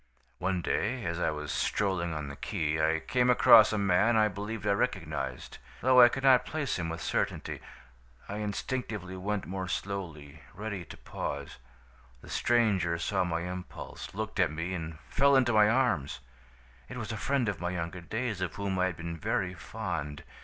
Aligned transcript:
"One 0.39 0.63
day, 0.63 1.05
as 1.05 1.19
I 1.19 1.29
was 1.29 1.51
strolling 1.51 2.11
on 2.11 2.27
the 2.27 2.35
quay, 2.35 2.95
I 2.95 3.01
came 3.01 3.29
across 3.29 3.71
a 3.71 3.77
man 3.77 4.17
I 4.17 4.29
believed 4.29 4.65
I 4.65 4.71
recognized, 4.71 5.59
though 5.81 6.01
I 6.01 6.09
could 6.09 6.23
not 6.23 6.43
place 6.43 6.79
him 6.79 6.89
with 6.89 7.01
certainty. 7.01 7.61
I 8.27 8.37
instinctively 8.37 9.15
went 9.15 9.45
more 9.45 9.67
slowly, 9.67 10.41
ready 10.55 10.85
to 10.85 10.97
pause. 10.97 11.59
The 12.21 12.29
stranger 12.31 12.97
saw 12.97 13.23
my 13.23 13.41
impulse, 13.41 14.11
looked 14.15 14.39
at 14.39 14.49
me, 14.49 14.73
and 14.73 14.97
fell 15.07 15.35
into 15.35 15.53
my 15.53 15.69
arms. 15.69 16.19
"It 16.89 16.97
was 16.97 17.11
a 17.11 17.15
friend 17.15 17.47
of 17.47 17.61
my 17.61 17.69
younger 17.69 18.01
days, 18.01 18.41
of 18.41 18.55
whom 18.55 18.79
I 18.79 18.87
had 18.87 18.97
been 18.97 19.19
very 19.19 19.53
fond. 19.53 20.23